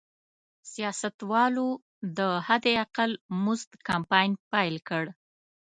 سیاستوالو 0.71 1.67
د 2.17 2.19
حداقل 2.47 3.11
مزد 3.43 3.71
کمپاین 3.87 4.31
پیل 4.51 4.75
کړ. 4.89 5.03